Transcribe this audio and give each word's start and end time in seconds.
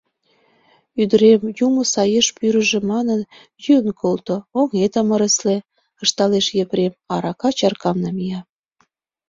—Ӱдырем, 1.01 1.41
юмо 1.65 1.81
саеш 1.93 2.27
пӱрыжӧ 2.37 2.79
манын, 2.91 3.21
йӱын 3.63 3.87
колто, 4.01 4.35
оҥетым 4.59 5.07
ыресле,— 5.15 5.57
ышталеш 6.03 6.47
Епрем, 6.63 6.93
арака 7.13 7.49
чаркам 7.57 7.97
намия. 8.03 8.39